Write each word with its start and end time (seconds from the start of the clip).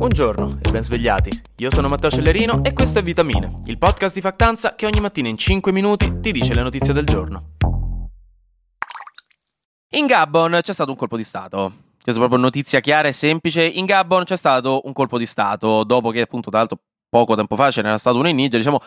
Buongiorno 0.00 0.60
e 0.62 0.70
ben 0.70 0.82
svegliati. 0.82 1.42
Io 1.56 1.70
sono 1.70 1.86
Matteo 1.86 2.10
Cellerino 2.10 2.64
e 2.64 2.72
questo 2.72 3.00
è 3.00 3.02
Vitamine, 3.02 3.60
il 3.66 3.76
podcast 3.76 4.14
di 4.14 4.22
Factanza 4.22 4.74
che 4.74 4.86
ogni 4.86 4.98
mattina 4.98 5.28
in 5.28 5.36
5 5.36 5.70
minuti 5.72 6.20
ti 6.20 6.32
dice 6.32 6.54
le 6.54 6.62
notizie 6.62 6.94
del 6.94 7.04
giorno. 7.04 7.50
In 9.90 10.06
Gabon 10.06 10.58
c'è 10.62 10.72
stato 10.72 10.90
un 10.90 10.96
colpo 10.96 11.18
di 11.18 11.22
Stato. 11.22 11.72
Questa 12.02 12.12
è 12.12 12.24
proprio 12.24 12.38
notizia 12.38 12.80
chiara 12.80 13.08
e 13.08 13.12
semplice. 13.12 13.62
In 13.62 13.84
Gabon 13.84 14.24
c'è 14.24 14.38
stato 14.38 14.80
un 14.84 14.94
colpo 14.94 15.18
di 15.18 15.26
Stato 15.26 15.84
dopo 15.84 16.08
che, 16.08 16.22
appunto, 16.22 16.48
tra 16.48 16.60
l'altro, 16.60 16.78
poco 17.06 17.34
tempo 17.34 17.54
fa 17.54 17.70
ce 17.70 17.82
n'era 17.82 17.98
stato 17.98 18.16
uno 18.16 18.28
in 18.28 18.36
Niger. 18.36 18.58
Diciamo, 18.58 18.80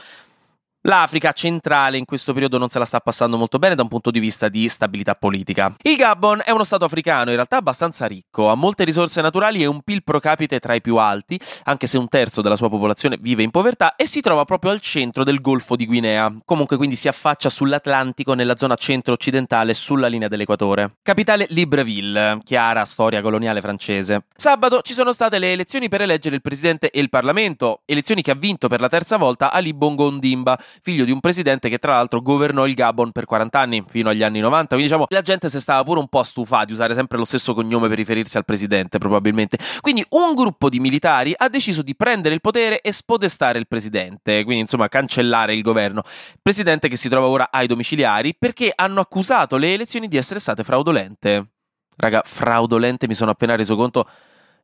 L'Africa 0.85 1.31
centrale 1.31 1.97
in 1.97 2.03
questo 2.03 2.33
periodo 2.33 2.57
non 2.57 2.67
se 2.67 2.77
la 2.77 2.83
sta 2.83 2.99
passando 2.99 3.37
molto 3.37 3.57
bene 3.57 3.73
da 3.73 3.83
un 3.83 3.87
punto 3.87 4.11
di 4.11 4.19
vista 4.19 4.49
di 4.49 4.67
stabilità 4.67 5.15
politica. 5.15 5.73
Il 5.81 5.95
Gabon 5.95 6.41
è 6.43 6.51
uno 6.51 6.65
stato 6.65 6.83
africano 6.83 7.29
in 7.29 7.35
realtà 7.35 7.55
abbastanza 7.55 8.05
ricco, 8.05 8.49
ha 8.49 8.55
molte 8.55 8.83
risorse 8.83 9.21
naturali 9.21 9.61
e 9.61 9.65
un 9.65 9.81
PIL 9.81 10.03
pro 10.03 10.19
capite 10.19 10.59
tra 10.59 10.73
i 10.73 10.81
più 10.81 10.97
alti, 10.97 11.39
anche 11.63 11.87
se 11.87 11.97
un 11.97 12.09
terzo 12.09 12.41
della 12.41 12.57
sua 12.57 12.67
popolazione 12.67 13.17
vive 13.17 13.43
in 13.43 13.51
povertà 13.51 13.95
e 13.95 14.05
si 14.05 14.19
trova 14.19 14.43
proprio 14.43 14.71
al 14.71 14.81
centro 14.81 15.23
del 15.23 15.39
Golfo 15.39 15.77
di 15.77 15.85
Guinea. 15.85 16.29
Comunque 16.43 16.75
quindi 16.75 16.97
si 16.97 17.07
affaccia 17.07 17.47
sull'Atlantico 17.47 18.33
nella 18.33 18.57
zona 18.57 18.75
centro-occidentale 18.75 19.73
sulla 19.73 20.07
linea 20.07 20.27
dell'equatore. 20.27 20.97
Capitale 21.01 21.45
Libreville, 21.51 22.41
chiara 22.43 22.83
storia 22.83 23.21
coloniale 23.21 23.61
francese. 23.61 24.25
Sabato 24.35 24.81
ci 24.81 24.91
sono 24.91 25.13
state 25.13 25.39
le 25.39 25.53
elezioni 25.53 25.87
per 25.87 26.01
eleggere 26.01 26.35
il 26.35 26.41
presidente 26.41 26.89
e 26.89 26.99
il 26.99 27.07
Parlamento, 27.07 27.83
elezioni 27.85 28.21
che 28.21 28.31
ha 28.31 28.35
vinto 28.35 28.67
per 28.67 28.81
la 28.81 28.89
terza 28.89 29.15
volta 29.15 29.49
Ali 29.53 29.73
Bongo 29.73 30.07
Ondimba 30.07 30.59
figlio 30.81 31.05
di 31.05 31.11
un 31.11 31.19
presidente 31.19 31.69
che 31.69 31.77
tra 31.77 31.93
l'altro 31.93 32.21
governò 32.21 32.65
il 32.65 32.73
Gabon 32.73 33.11
per 33.11 33.25
40 33.25 33.59
anni, 33.59 33.83
fino 33.87 34.09
agli 34.09 34.23
anni 34.23 34.39
90, 34.39 34.67
quindi 34.69 34.85
diciamo 34.85 35.05
la 35.09 35.21
gente 35.21 35.49
si 35.49 35.59
stava 35.59 35.83
pure 35.83 35.99
un 35.99 36.07
po' 36.07 36.23
stufata 36.23 36.65
di 36.65 36.73
usare 36.73 36.93
sempre 36.93 37.17
lo 37.17 37.25
stesso 37.25 37.53
cognome 37.53 37.87
per 37.87 37.97
riferirsi 37.97 38.37
al 38.37 38.45
presidente, 38.45 38.97
probabilmente. 38.97 39.57
Quindi 39.81 40.05
un 40.09 40.33
gruppo 40.33 40.69
di 40.69 40.79
militari 40.79 41.33
ha 41.35 41.49
deciso 41.49 41.81
di 41.81 41.95
prendere 41.95 42.33
il 42.35 42.41
potere 42.41 42.81
e 42.81 42.91
spodestare 42.91 43.59
il 43.59 43.67
presidente, 43.67 44.43
quindi 44.43 44.61
insomma 44.61 44.87
cancellare 44.87 45.53
il 45.53 45.61
governo. 45.61 46.03
Presidente 46.41 46.87
che 46.87 46.97
si 46.97 47.09
trova 47.09 47.27
ora 47.27 47.49
ai 47.51 47.67
domiciliari 47.67 48.35
perché 48.37 48.71
hanno 48.73 48.99
accusato 48.99 49.57
le 49.57 49.73
elezioni 49.73 50.07
di 50.07 50.17
essere 50.17 50.39
state 50.39 50.63
fraudolente. 50.63 51.47
Raga, 51.95 52.21
fraudolente 52.25 53.07
mi 53.07 53.13
sono 53.13 53.31
appena 53.31 53.55
reso 53.55 53.75
conto 53.75 54.07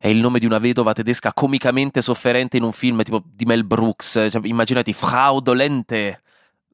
è 0.02 0.08
il 0.08 0.20
nome 0.20 0.40
di 0.40 0.46
una 0.46 0.60
vedova 0.60 0.94
tedesca 0.94 1.34
comicamente 1.34 2.00
sofferente 2.00 2.56
in 2.56 2.64
un 2.64 2.72
film 2.72 3.04
tipo 3.04 3.22
di 3.26 3.44
Mel 3.44 3.66
Brooks. 3.66 4.28
Cioè, 4.32 4.48
immaginati, 4.48 4.94
fraudolente. 4.94 6.22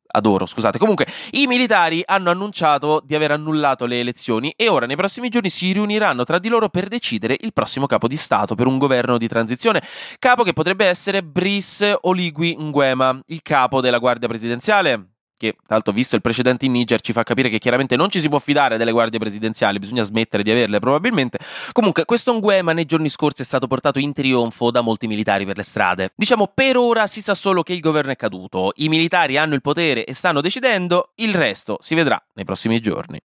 Adoro, 0.10 0.46
scusate. 0.46 0.78
Comunque, 0.78 1.08
i 1.32 1.48
militari 1.48 2.04
hanno 2.06 2.30
annunciato 2.30 3.02
di 3.04 3.16
aver 3.16 3.32
annullato 3.32 3.88
le 3.88 4.00
elezioni 4.00 4.54
e 4.56 4.70
ora 4.70 4.86
nei 4.86 4.96
prossimi 4.96 5.30
giorni 5.30 5.50
si 5.50 5.74
riuniranno 5.74 6.24
tra 6.24 6.38
di 6.38 6.50
loro 6.50 6.70
per 6.70 6.88
decidere 6.88 7.36
il 7.40 7.52
prossimo 7.52 7.88
capo 7.88 8.08
di 8.08 8.16
Stato 8.16 8.54
per 8.54 8.68
un 8.68 8.78
governo 8.78 9.18
di 9.18 9.28
transizione. 9.28 9.82
Capo 10.20 10.44
che 10.44 10.54
potrebbe 10.54 10.86
essere 10.86 11.24
Brice 11.24 11.98
Oligui 12.00 12.56
Nguema, 12.60 13.20
il 13.26 13.42
capo 13.42 13.82
della 13.82 13.98
Guardia 13.98 14.28
Presidenziale 14.28 15.15
che 15.38 15.54
tra 15.54 15.76
l'altro 15.76 15.94
visto 15.94 16.16
il 16.16 16.22
precedente 16.22 16.66
in 16.66 16.72
Niger 16.72 17.02
ci 17.02 17.14
fa 17.14 17.24
capire 17.24 17.50
che 17.50 17.60
chiaramente 17.60 17.96
non 17.96 18.10
ci 18.10 18.20
si 18.20 18.30
può 18.30 18.40
fidare 18.40 18.78
delle 18.78 18.92
guardie 18.92 19.20
presidenziali, 19.20 19.80
bisogna 19.80 20.04
smettere 20.04 20.44
di 20.44 20.52
averle 20.52 20.80
probabilmente. 20.80 21.40
Comunque 21.72 22.06
questo 22.06 22.34
Nguema 22.34 22.74
nei 22.74 22.86
giorni 22.86 23.10
scorsi 23.10 23.42
è 23.42 23.46
stato 23.46 23.68
portato 23.68 24.00
in 24.00 24.14
trionfo 24.14 24.72
da 24.72 24.82
molti 24.82 25.08
militari 25.08 25.46
per 25.46 25.58
le 25.58 25.64
strade. 25.64 26.12
Diciamo 26.16 26.52
per 26.54 26.78
ora 26.78 27.08
si 27.08 27.22
sa 27.22 27.34
solo 27.34 27.64
che 27.64 27.74
il 27.74 27.80
governo 27.80 28.12
è 28.12 28.16
caduto, 28.16 28.72
i 28.76 28.90
militari 28.90 29.38
hanno 29.38 29.54
il 29.56 29.62
potere 29.62 30.06
e 30.06 30.14
stanno 30.14 30.42
decidendo, 30.42 31.12
il 31.16 31.34
resto 31.34 31.78
si 31.82 31.96
vedrà 31.96 32.22
nei 32.34 32.46
prossimi 32.46 32.80
giorni. 32.80 33.20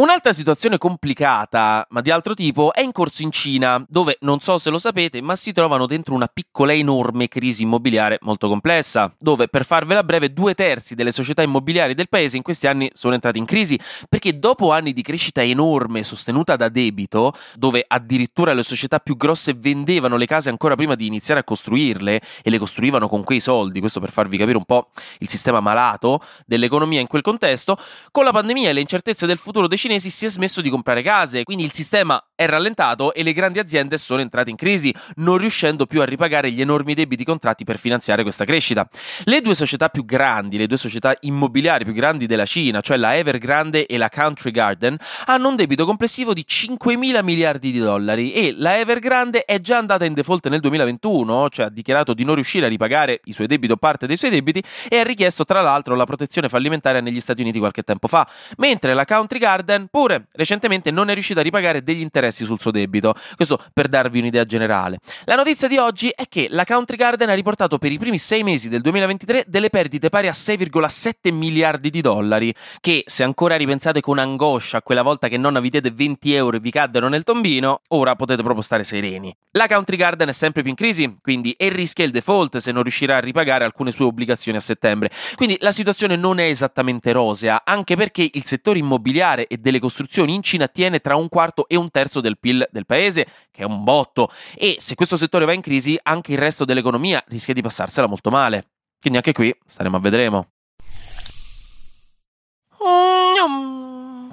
Un'altra 0.00 0.32
situazione 0.32 0.78
complicata, 0.78 1.86
ma 1.90 2.00
di 2.00 2.10
altro 2.10 2.32
tipo, 2.32 2.72
è 2.72 2.80
in 2.80 2.90
corso 2.90 3.20
in 3.20 3.30
Cina, 3.30 3.84
dove 3.86 4.16
non 4.20 4.40
so 4.40 4.56
se 4.56 4.70
lo 4.70 4.78
sapete, 4.78 5.20
ma 5.20 5.36
si 5.36 5.52
trovano 5.52 5.84
dentro 5.84 6.14
una 6.14 6.26
piccola 6.26 6.72
e 6.72 6.78
enorme 6.78 7.28
crisi 7.28 7.64
immobiliare 7.64 8.16
molto 8.22 8.48
complessa, 8.48 9.14
dove 9.18 9.48
per 9.48 9.66
farvela 9.66 10.02
breve 10.02 10.32
due 10.32 10.54
terzi 10.54 10.94
delle 10.94 11.12
società 11.12 11.42
immobiliari 11.42 11.92
del 11.92 12.08
paese 12.08 12.38
in 12.38 12.42
questi 12.42 12.66
anni 12.66 12.90
sono 12.94 13.12
entrate 13.12 13.36
in 13.36 13.44
crisi, 13.44 13.78
perché 14.08 14.38
dopo 14.38 14.72
anni 14.72 14.94
di 14.94 15.02
crescita 15.02 15.42
enorme 15.42 16.02
sostenuta 16.02 16.56
da 16.56 16.70
debito, 16.70 17.34
dove 17.56 17.84
addirittura 17.86 18.54
le 18.54 18.62
società 18.62 19.00
più 19.00 19.18
grosse 19.18 19.52
vendevano 19.52 20.16
le 20.16 20.24
case 20.24 20.48
ancora 20.48 20.76
prima 20.76 20.94
di 20.94 21.04
iniziare 21.04 21.40
a 21.40 21.44
costruirle 21.44 22.22
e 22.42 22.48
le 22.48 22.56
costruivano 22.56 23.06
con 23.06 23.22
quei 23.22 23.38
soldi, 23.38 23.80
questo 23.80 24.00
per 24.00 24.12
farvi 24.12 24.38
capire 24.38 24.56
un 24.56 24.64
po' 24.64 24.92
il 25.18 25.28
sistema 25.28 25.60
malato 25.60 26.22
dell'economia 26.46 27.00
in 27.00 27.06
quel 27.06 27.20
contesto, 27.20 27.76
con 28.10 28.24
la 28.24 28.32
pandemia 28.32 28.70
e 28.70 28.72
le 28.72 28.80
incertezze 28.80 29.26
del 29.26 29.36
futuro 29.36 29.66
dei 29.66 29.76
si 29.98 30.26
è 30.26 30.28
smesso 30.28 30.60
di 30.60 30.70
comprare 30.70 31.02
case, 31.02 31.42
quindi 31.42 31.64
il 31.64 31.72
sistema 31.72 32.22
è 32.40 32.46
rallentato 32.46 33.12
e 33.12 33.22
le 33.22 33.34
grandi 33.34 33.58
aziende 33.58 33.98
sono 33.98 34.22
entrate 34.22 34.48
in 34.48 34.56
crisi, 34.56 34.94
non 35.16 35.36
riuscendo 35.36 35.84
più 35.84 36.00
a 36.00 36.06
ripagare 36.06 36.50
gli 36.50 36.62
enormi 36.62 36.94
debiti 36.94 37.22
contratti 37.22 37.64
per 37.64 37.78
finanziare 37.78 38.22
questa 38.22 38.46
crescita. 38.46 38.88
Le 39.24 39.42
due 39.42 39.54
società 39.54 39.90
più 39.90 40.06
grandi, 40.06 40.56
le 40.56 40.66
due 40.66 40.78
società 40.78 41.14
immobiliari 41.20 41.84
più 41.84 41.92
grandi 41.92 42.24
della 42.24 42.46
Cina, 42.46 42.80
cioè 42.80 42.96
la 42.96 43.14
Evergrande 43.14 43.84
e 43.84 43.98
la 43.98 44.08
Country 44.08 44.52
Garden, 44.52 44.96
hanno 45.26 45.48
un 45.50 45.56
debito 45.56 45.84
complessivo 45.84 46.32
di 46.32 46.46
5 46.46 46.96
mila 46.96 47.20
miliardi 47.20 47.72
di 47.72 47.78
dollari 47.78 48.32
e 48.32 48.54
la 48.56 48.78
Evergrande 48.78 49.44
è 49.44 49.60
già 49.60 49.76
andata 49.76 50.06
in 50.06 50.14
default 50.14 50.48
nel 50.48 50.60
2021, 50.60 51.50
cioè 51.50 51.66
ha 51.66 51.70
dichiarato 51.70 52.14
di 52.14 52.24
non 52.24 52.36
riuscire 52.36 52.64
a 52.64 52.68
ripagare 52.70 53.20
i 53.24 53.34
suoi 53.34 53.48
debiti 53.48 53.74
o 53.74 53.76
parte 53.76 54.06
dei 54.06 54.16
suoi 54.16 54.30
debiti 54.30 54.62
e 54.88 54.96
ha 54.96 55.02
richiesto 55.02 55.44
tra 55.44 55.60
l'altro 55.60 55.94
la 55.94 56.06
protezione 56.06 56.48
fallimentare 56.48 57.02
negli 57.02 57.20
Stati 57.20 57.42
Uniti 57.42 57.58
qualche 57.58 57.82
tempo 57.82 58.08
fa, 58.08 58.26
mentre 58.56 58.94
la 58.94 59.04
Country 59.04 59.38
Garden 59.38 59.88
pure 59.90 60.28
recentemente 60.32 60.90
non 60.90 61.10
è 61.10 61.12
riuscita 61.12 61.40
a 61.40 61.42
ripagare 61.42 61.82
degli 61.82 62.00
interessi 62.00 62.28
sul 62.30 62.60
suo 62.60 62.70
debito. 62.70 63.14
Questo 63.36 63.62
per 63.72 63.88
darvi 63.88 64.18
un'idea 64.20 64.44
generale. 64.44 64.98
La 65.24 65.34
notizia 65.34 65.68
di 65.68 65.76
oggi 65.76 66.12
è 66.14 66.24
che 66.28 66.48
la 66.50 66.64
Country 66.64 66.96
Garden 66.96 67.28
ha 67.30 67.34
riportato 67.34 67.78
per 67.78 67.92
i 67.92 67.98
primi 67.98 68.18
sei 68.18 68.42
mesi 68.42 68.68
del 68.68 68.80
2023 68.80 69.44
delle 69.46 69.70
perdite 69.70 70.08
pari 70.08 70.28
a 70.28 70.32
6,7 70.32 71.32
miliardi 71.32 71.90
di 71.90 72.00
dollari, 72.00 72.54
che 72.80 73.02
se 73.06 73.22
ancora 73.22 73.56
ripensate 73.56 74.00
con 74.00 74.18
angoscia 74.18 74.78
a 74.78 74.82
quella 74.82 75.02
volta 75.02 75.28
che 75.28 75.36
non 75.36 75.56
avete 75.56 75.90
20 75.90 76.34
euro 76.34 76.56
e 76.56 76.60
vi 76.60 76.70
caddero 76.70 77.08
nel 77.08 77.22
tombino, 77.22 77.82
ora 77.88 78.16
potete 78.16 78.42
proprio 78.42 78.62
stare 78.62 78.84
sereni. 78.84 79.34
La 79.52 79.66
Country 79.66 79.96
Garden 79.96 80.28
è 80.28 80.32
sempre 80.32 80.62
più 80.62 80.70
in 80.70 80.76
crisi, 80.76 81.18
quindi 81.20 81.52
e 81.52 81.68
rischia 81.68 82.04
il 82.04 82.10
default 82.10 82.58
se 82.58 82.72
non 82.72 82.82
riuscirà 82.82 83.16
a 83.16 83.20
ripagare 83.20 83.64
alcune 83.64 83.90
sue 83.90 84.04
obbligazioni 84.04 84.56
a 84.58 84.60
settembre. 84.60 85.10
Quindi 85.34 85.56
la 85.60 85.72
situazione 85.72 86.16
non 86.16 86.38
è 86.38 86.44
esattamente 86.44 87.12
rosea, 87.12 87.62
anche 87.64 87.96
perché 87.96 88.28
il 88.32 88.44
settore 88.44 88.78
immobiliare 88.78 89.46
e 89.46 89.56
delle 89.56 89.78
costruzioni 89.78 90.34
in 90.34 90.42
Cina 90.42 90.68
tiene 90.68 91.00
tra 91.00 91.16
un 91.16 91.28
quarto 91.28 91.66
e 91.68 91.76
un 91.76 91.90
terzo 91.90 92.19
del 92.20 92.38
PIL 92.38 92.68
del 92.70 92.86
paese, 92.86 93.26
che 93.50 93.62
è 93.62 93.64
un 93.64 93.84
botto, 93.84 94.28
e 94.54 94.76
se 94.78 94.94
questo 94.94 95.16
settore 95.16 95.44
va 95.44 95.52
in 95.52 95.60
crisi 95.60 95.98
anche 96.02 96.32
il 96.32 96.38
resto 96.38 96.64
dell'economia 96.64 97.22
rischia 97.28 97.54
di 97.54 97.62
passarsela 97.62 98.06
molto 98.06 98.30
male. 98.30 98.70
Quindi 99.00 99.18
anche 99.18 99.32
qui 99.32 99.54
staremo 99.66 99.96
a 99.96 100.00
vedremo. 100.00 100.50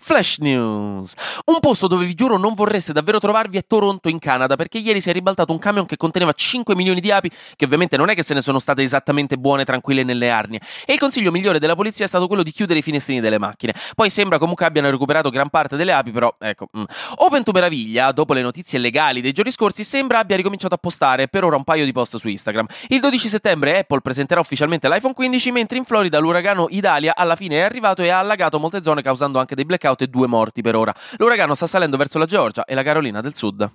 Flash 0.07 0.37
News. 0.37 1.15
Un 1.47 1.59
posto 1.59 1.87
dove 1.87 2.05
vi 2.05 2.13
giuro 2.13 2.37
non 2.37 2.53
vorreste 2.53 2.93
davvero 2.93 3.19
trovarvi 3.19 3.57
è 3.57 3.65
Toronto 3.67 4.07
in 4.07 4.19
Canada, 4.19 4.55
perché 4.55 4.77
ieri 4.77 5.01
si 5.01 5.09
è 5.09 5.13
ribaltato 5.13 5.51
un 5.51 5.59
camion 5.59 5.85
che 5.85 5.97
conteneva 5.97 6.31
5 6.31 6.77
milioni 6.77 7.01
di 7.01 7.11
api, 7.11 7.29
che 7.57 7.65
ovviamente 7.65 7.97
non 7.97 8.07
è 8.07 8.15
che 8.15 8.23
se 8.23 8.33
ne 8.33 8.39
sono 8.39 8.57
state 8.57 8.81
esattamente 8.83 9.35
buone 9.35 9.63
e 9.63 9.65
tranquille 9.65 10.03
nelle 10.03 10.29
arnie. 10.29 10.61
E 10.85 10.93
il 10.93 10.99
consiglio 10.99 11.29
migliore 11.29 11.59
della 11.59 11.75
polizia 11.75 12.05
è 12.05 12.07
stato 12.07 12.27
quello 12.27 12.41
di 12.41 12.51
chiudere 12.51 12.79
i 12.79 12.81
finestrini 12.83 13.19
delle 13.19 13.37
macchine. 13.37 13.73
Poi 13.95 14.09
sembra 14.09 14.37
comunque 14.37 14.65
abbiano 14.65 14.89
recuperato 14.89 15.29
gran 15.29 15.49
parte 15.49 15.75
delle 15.75 15.91
api, 15.91 16.11
però 16.11 16.33
ecco. 16.39 16.69
Mm. 16.77 16.83
Open 17.15 17.43
to 17.43 17.51
Meraviglia, 17.51 18.13
dopo 18.13 18.31
le 18.31 18.41
notizie 18.41 18.79
legali 18.79 19.19
dei 19.19 19.33
giorni 19.33 19.51
scorsi, 19.51 19.83
sembra 19.83 20.19
abbia 20.19 20.37
ricominciato 20.37 20.73
a 20.73 20.77
postare 20.77 21.27
per 21.27 21.43
ora 21.43 21.57
un 21.57 21.65
paio 21.65 21.83
di 21.83 21.91
post 21.91 22.15
su 22.15 22.29
Instagram. 22.29 22.65
Il 22.87 23.01
12 23.01 23.27
settembre 23.27 23.79
Apple 23.79 23.99
presenterà 23.99 24.39
ufficialmente 24.39 24.87
l'iPhone 24.87 25.13
15, 25.13 25.51
mentre 25.51 25.77
in 25.77 25.83
Florida 25.83 26.17
l'uragano 26.19 26.67
Idalia 26.69 27.13
alla 27.13 27.35
fine 27.35 27.57
è 27.57 27.63
arrivato 27.63 28.01
e 28.03 28.07
ha 28.07 28.19
allagato 28.19 28.57
molte 28.57 28.81
zone 28.81 29.01
causando 29.01 29.37
anche 29.39 29.53
dei 29.53 29.65
blackout 29.65 29.95
blackout 29.96 29.96
e 30.03 30.07
due 30.07 30.27
morti 30.27 30.61
per 30.61 30.75
ora. 30.75 30.93
L'uragano 31.17 31.55
sta 31.55 31.67
salendo 31.67 31.97
verso 31.97 32.17
la 32.17 32.25
Georgia 32.25 32.65
e 32.65 32.73
la 32.73 32.83
Carolina 32.83 33.21
del 33.21 33.35
Sud. 33.35 33.69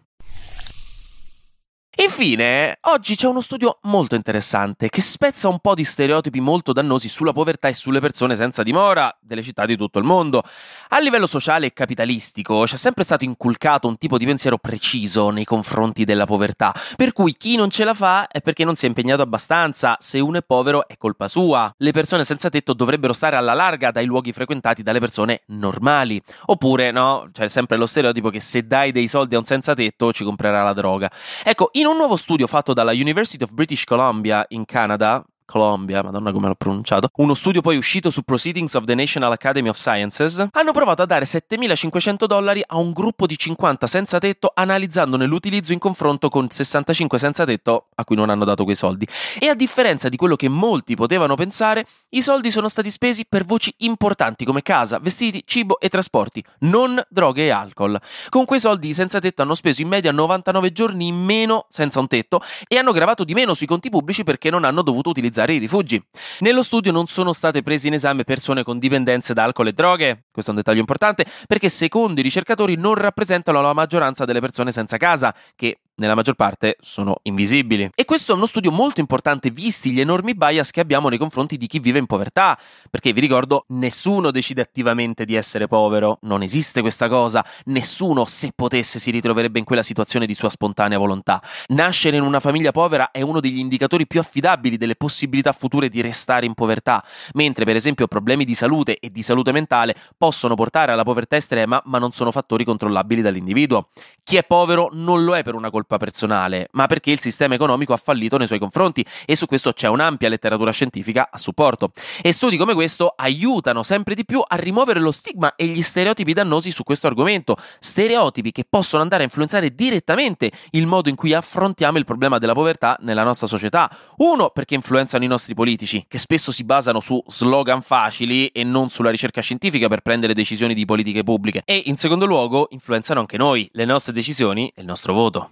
Infine, 2.02 2.78
oggi 2.80 3.14
c'è 3.14 3.28
uno 3.28 3.40
studio 3.40 3.78
molto 3.82 4.16
interessante 4.16 4.88
che 4.88 5.00
spezza 5.00 5.46
un 5.46 5.60
po' 5.60 5.76
di 5.76 5.84
stereotipi 5.84 6.40
molto 6.40 6.72
dannosi 6.72 7.08
sulla 7.08 7.32
povertà 7.32 7.68
e 7.68 7.74
sulle 7.74 8.00
persone 8.00 8.34
senza 8.34 8.64
dimora 8.64 9.16
delle 9.20 9.40
città 9.40 9.66
di 9.66 9.76
tutto 9.76 10.00
il 10.00 10.04
mondo. 10.04 10.42
A 10.88 10.98
livello 10.98 11.28
sociale 11.28 11.66
e 11.66 11.72
capitalistico 11.72 12.64
c'è 12.64 12.74
sempre 12.74 13.04
stato 13.04 13.22
inculcato 13.22 13.86
un 13.86 13.98
tipo 13.98 14.18
di 14.18 14.26
pensiero 14.26 14.58
preciso 14.58 15.30
nei 15.30 15.44
confronti 15.44 16.04
della 16.04 16.26
povertà, 16.26 16.74
per 16.96 17.12
cui 17.12 17.36
chi 17.36 17.54
non 17.54 17.70
ce 17.70 17.84
la 17.84 17.94
fa 17.94 18.26
è 18.26 18.40
perché 18.40 18.64
non 18.64 18.74
si 18.74 18.86
è 18.86 18.88
impegnato 18.88 19.22
abbastanza, 19.22 19.96
se 20.00 20.18
uno 20.18 20.38
è 20.38 20.42
povero 20.42 20.88
è 20.88 20.96
colpa 20.96 21.28
sua. 21.28 21.72
Le 21.76 21.92
persone 21.92 22.24
senza 22.24 22.48
tetto 22.48 22.72
dovrebbero 22.72 23.12
stare 23.12 23.36
alla 23.36 23.54
larga 23.54 23.92
dai 23.92 24.06
luoghi 24.06 24.32
frequentati 24.32 24.82
dalle 24.82 24.98
persone 24.98 25.42
normali. 25.46 26.20
Oppure, 26.46 26.90
no, 26.90 27.28
c'è 27.32 27.46
sempre 27.46 27.76
lo 27.76 27.86
stereotipo 27.86 28.28
che 28.28 28.40
se 28.40 28.66
dai 28.66 28.90
dei 28.90 29.06
soldi 29.06 29.36
a 29.36 29.38
un 29.38 29.44
senza 29.44 29.72
tetto 29.72 30.12
ci 30.12 30.24
comprerà 30.24 30.64
la 30.64 30.72
droga. 30.72 31.08
Ecco, 31.44 31.70
in 31.74 31.86
un 31.86 31.90
nuovo 31.96 32.16
studio 32.16 32.46
fatto 32.46 32.72
dalla 32.72 32.92
University 32.92 33.42
of 33.42 33.52
British 33.52 33.84
Columbia 33.84 34.44
in 34.48 34.64
Canada, 34.64 35.24
Columbia, 35.52 36.02
madonna 36.02 36.32
come 36.32 36.48
l'ho 36.48 36.54
pronunciato, 36.54 37.10
uno 37.16 37.34
studio 37.34 37.60
poi 37.60 37.76
uscito 37.76 38.10
su 38.10 38.22
Proceedings 38.22 38.72
of 38.72 38.84
the 38.84 38.94
National 38.94 39.32
Academy 39.32 39.68
of 39.68 39.76
Sciences, 39.76 40.46
hanno 40.50 40.72
provato 40.72 41.02
a 41.02 41.04
dare 41.04 41.26
7500 41.26 42.26
dollari 42.26 42.62
a 42.66 42.78
un 42.78 42.92
gruppo 42.92 43.26
di 43.26 43.36
50 43.36 43.86
senza 43.86 44.18
tetto 44.18 44.50
analizzandone 44.54 45.26
l'utilizzo 45.26 45.74
in 45.74 45.78
confronto 45.78 46.30
con 46.30 46.48
65 46.48 47.18
senza 47.18 47.44
tetto 47.44 47.88
a 47.94 48.04
cui 48.06 48.16
non 48.16 48.30
hanno 48.30 48.46
dato 48.46 48.64
quei 48.64 48.74
soldi. 48.76 49.06
E 49.38 49.48
a 49.48 49.54
differenza 49.54 50.08
di 50.08 50.16
quello 50.16 50.36
che 50.36 50.48
molti 50.48 50.96
potevano 50.96 51.34
pensare, 51.34 51.84
i 52.10 52.22
soldi 52.22 52.50
sono 52.50 52.68
stati 52.68 52.90
spesi 52.90 53.26
per 53.28 53.44
voci 53.44 53.74
importanti 53.78 54.46
come 54.46 54.62
casa, 54.62 55.00
vestiti, 55.00 55.42
cibo 55.44 55.78
e 55.80 55.90
trasporti, 55.90 56.42
non 56.60 56.98
droghe 57.10 57.44
e 57.44 57.50
alcol. 57.50 58.00
Con 58.30 58.46
quei 58.46 58.58
soldi 58.58 58.88
i 58.88 58.94
senza 58.94 59.20
tetto 59.20 59.42
hanno 59.42 59.54
speso 59.54 59.82
in 59.82 59.88
media 59.88 60.12
99 60.12 60.72
giorni 60.72 61.08
in 61.08 61.22
meno 61.22 61.66
senza 61.68 62.00
un 62.00 62.06
tetto 62.06 62.40
e 62.66 62.78
hanno 62.78 62.92
gravato 62.92 63.22
di 63.24 63.34
meno 63.34 63.52
sui 63.52 63.66
conti 63.66 63.90
pubblici 63.90 64.24
perché 64.24 64.48
non 64.48 64.64
hanno 64.64 64.80
dovuto 64.80 65.12
utilizzare 65.42 65.54
i 65.54 65.58
rifugi. 65.58 66.02
Nello 66.40 66.62
studio 66.62 66.92
non 66.92 67.06
sono 67.06 67.32
state 67.32 67.62
prese 67.62 67.88
in 67.88 67.94
esame 67.94 68.24
persone 68.24 68.62
con 68.62 68.78
dipendenze 68.78 69.34
da 69.34 69.44
alcol 69.44 69.68
e 69.68 69.72
droghe, 69.72 70.24
questo 70.30 70.50
è 70.50 70.54
un 70.54 70.60
dettaglio 70.60 70.80
importante, 70.80 71.26
perché 71.46 71.68
secondo 71.68 72.20
i 72.20 72.22
ricercatori 72.22 72.76
non 72.76 72.94
rappresentano 72.94 73.60
la 73.60 73.72
maggioranza 73.72 74.24
delle 74.24 74.40
persone 74.40 74.72
senza 74.72 74.96
casa, 74.96 75.34
che 75.54 75.78
nella 75.96 76.14
maggior 76.14 76.34
parte 76.34 76.76
sono 76.80 77.16
invisibili. 77.22 77.90
E 77.94 78.04
questo 78.04 78.32
è 78.32 78.34
uno 78.34 78.46
studio 78.46 78.70
molto 78.70 79.00
importante 79.00 79.50
visti 79.50 79.90
gli 79.90 80.00
enormi 80.00 80.34
bias 80.34 80.70
che 80.70 80.80
abbiamo 80.80 81.08
nei 81.08 81.18
confronti 81.18 81.56
di 81.56 81.66
chi 81.66 81.78
vive 81.78 81.98
in 81.98 82.06
povertà, 82.06 82.58
perché 82.90 83.12
vi 83.12 83.20
ricordo, 83.20 83.64
nessuno 83.68 84.30
decide 84.30 84.62
attivamente 84.62 85.24
di 85.24 85.34
essere 85.34 85.68
povero, 85.68 86.18
non 86.22 86.42
esiste 86.42 86.80
questa 86.80 87.08
cosa, 87.08 87.44
nessuno 87.66 88.24
se 88.24 88.52
potesse 88.54 88.98
si 88.98 89.10
ritroverebbe 89.10 89.58
in 89.58 89.64
quella 89.64 89.82
situazione 89.82 90.26
di 90.26 90.34
sua 90.34 90.48
spontanea 90.48 90.98
volontà. 90.98 91.42
Nascere 91.68 92.16
in 92.16 92.22
una 92.22 92.40
famiglia 92.40 92.72
povera 92.72 93.10
è 93.10 93.20
uno 93.20 93.40
degli 93.40 93.58
indicatori 93.58 94.06
più 94.06 94.20
affidabili 94.20 94.76
delle 94.76 94.96
possibilità 94.96 95.52
future 95.52 95.88
di 95.88 96.00
restare 96.00 96.46
in 96.46 96.54
povertà, 96.54 97.04
mentre 97.34 97.64
per 97.64 97.76
esempio 97.76 98.06
problemi 98.06 98.44
di 98.44 98.54
salute 98.54 98.98
e 98.98 99.10
di 99.10 99.22
salute 99.22 99.52
mentale 99.52 99.94
possono 100.16 100.54
portare 100.54 100.92
alla 100.92 101.04
povertà 101.04 101.36
estrema, 101.36 101.80
ma 101.84 101.98
non 101.98 102.12
sono 102.12 102.30
fattori 102.30 102.64
controllabili 102.64 103.22
dall'individuo. 103.22 103.90
Chi 104.24 104.36
è 104.36 104.44
povero 104.44 104.88
non 104.92 105.24
lo 105.24 105.36
è 105.36 105.42
per 105.42 105.54
una 105.54 105.70
colpa 105.70 105.80
colpa 105.82 105.98
personale, 105.98 106.68
ma 106.72 106.86
perché 106.86 107.10
il 107.10 107.20
sistema 107.20 107.54
economico 107.54 107.92
ha 107.92 107.96
fallito 107.96 108.36
nei 108.36 108.46
suoi 108.46 108.58
confronti 108.58 109.04
e 109.26 109.34
su 109.34 109.46
questo 109.46 109.72
c'è 109.72 109.88
un'ampia 109.88 110.28
letteratura 110.28 110.70
scientifica 110.70 111.28
a 111.30 111.38
supporto. 111.38 111.92
E 112.22 112.32
studi 112.32 112.56
come 112.56 112.74
questo 112.74 113.12
aiutano 113.16 113.82
sempre 113.82 114.14
di 114.14 114.24
più 114.24 114.42
a 114.46 114.56
rimuovere 114.56 115.00
lo 115.00 115.12
stigma 115.12 115.54
e 115.56 115.66
gli 115.66 115.82
stereotipi 115.82 116.32
dannosi 116.32 116.70
su 116.70 116.84
questo 116.84 117.08
argomento, 117.08 117.56
stereotipi 117.80 118.52
che 118.52 118.64
possono 118.68 119.02
andare 119.02 119.22
a 119.22 119.26
influenzare 119.26 119.74
direttamente 119.74 120.50
il 120.70 120.86
modo 120.86 121.08
in 121.08 121.16
cui 121.16 121.34
affrontiamo 121.34 121.98
il 121.98 122.04
problema 122.04 122.38
della 122.38 122.54
povertà 122.54 122.96
nella 123.00 123.24
nostra 123.24 123.46
società. 123.46 123.90
Uno, 124.18 124.50
perché 124.50 124.74
influenzano 124.74 125.24
i 125.24 125.28
nostri 125.28 125.54
politici, 125.54 126.04
che 126.06 126.18
spesso 126.18 126.52
si 126.52 126.64
basano 126.64 127.00
su 127.00 127.22
slogan 127.26 127.82
facili 127.82 128.46
e 128.48 128.62
non 128.62 128.88
sulla 128.88 129.10
ricerca 129.10 129.40
scientifica 129.40 129.88
per 129.88 130.00
prendere 130.00 130.34
decisioni 130.34 130.74
di 130.74 130.84
politiche 130.84 131.24
pubbliche. 131.24 131.62
E 131.64 131.82
in 131.86 131.96
secondo 131.96 132.26
luogo, 132.26 132.68
influenzano 132.70 133.20
anche 133.20 133.36
noi, 133.36 133.68
le 133.72 133.84
nostre 133.84 134.12
decisioni 134.12 134.72
e 134.74 134.80
il 134.80 134.86
nostro 134.86 135.12
voto. 135.12 135.50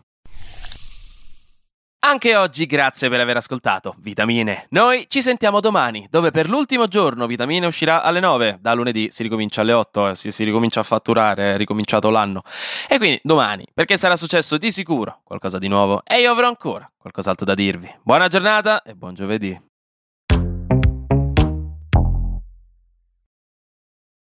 Anche 2.03 2.35
oggi 2.35 2.65
grazie 2.65 3.11
per 3.11 3.21
aver 3.21 3.37
ascoltato 3.37 3.95
Vitamine. 3.99 4.67
Noi 4.71 5.05
ci 5.09 5.21
sentiamo 5.21 5.61
domani, 5.61 6.07
dove 6.09 6.31
per 6.31 6.49
l'ultimo 6.49 6.87
giorno 6.87 7.27
Vitamine 7.27 7.67
uscirà 7.67 8.03
alle 8.03 8.21
9, 8.21 8.57
da 8.59 8.73
lunedì 8.73 9.09
si 9.11 9.23
ricomincia 9.23 9.61
alle 9.61 9.75
8, 9.75 10.09
eh, 10.09 10.15
si, 10.15 10.31
si 10.31 10.45
ricomincia 10.45 10.81
a 10.81 10.83
fatturare, 10.83 11.55
è 11.55 11.57
ricominciato 11.59 12.09
l'anno. 12.09 12.41
E 12.89 12.97
quindi 12.97 13.21
domani, 13.23 13.67
perché 13.75 13.99
sarà 13.99 14.17
successo 14.17 14.57
di 14.57 14.73
sicuro 14.73 15.21
qualcosa 15.25 15.59
di 15.59 15.69
nuovo 15.69 16.01
e 16.07 16.21
io 16.21 16.31
avrò 16.31 16.49
ancora 16.49 16.91
qualcos'altro 16.97 17.45
da 17.45 17.53
dirvi. 17.53 17.95
Buona 18.03 18.29
giornata 18.29 18.81
e 18.83 18.95
buon 18.95 19.13
giovedì. 19.13 19.70